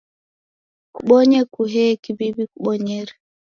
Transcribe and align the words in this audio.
Kubonye 0.95 1.39
kuhee 1.53 1.91
kiw'iw'I 2.03 2.43
kubonyere 2.51 3.13